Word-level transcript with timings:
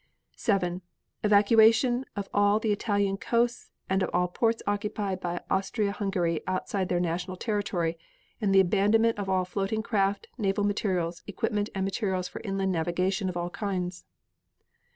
7. 0.35 0.81
Evacuation 1.23 2.05
of 2.15 2.27
all 2.33 2.57
the 2.57 2.71
Italian 2.71 3.17
coasts 3.17 3.69
and 3.87 4.01
of 4.01 4.09
all 4.11 4.27
ports 4.27 4.63
occupied 4.65 5.19
by 5.19 5.39
Austria 5.51 5.91
Hungary 5.91 6.41
outside 6.47 6.89
their 6.89 6.99
national 6.99 7.37
territory 7.37 7.99
and 8.41 8.51
the 8.51 8.59
abandonment 8.61 9.19
of 9.19 9.29
all 9.29 9.45
floating 9.45 9.83
craft, 9.83 10.25
naval 10.39 10.63
materials, 10.63 11.21
equipment 11.27 11.69
and 11.75 11.85
materials 11.85 12.27
for 12.27 12.41
inland 12.41 12.71
navigation 12.71 13.29
of 13.29 13.37
all 13.37 13.51
kinds. 13.51 14.03